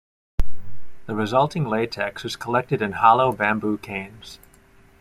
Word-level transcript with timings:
The 1.05 1.13
resulting 1.13 1.63
latex 1.65 2.25
is 2.25 2.35
collected 2.35 2.81
in 2.81 2.93
hollow 2.93 3.31
bamboo 3.31 3.77
canes. 3.77 4.39